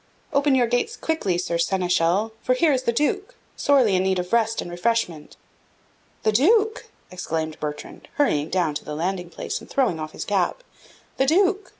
[0.33, 4.33] Open your gates quickly, Sir Seneschal; for here is the Duke, sorely in need of
[4.33, 5.37] rest and refreshment."
[6.23, 10.63] "The Duke!" exclaimed Bertrand, hurrying down to the landing place, and throwing off his cap.
[11.17, 11.69] "The Duke!